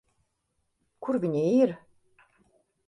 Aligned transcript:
Kur 1.07 1.21
viņi 1.27 1.47
ir? 1.61 1.77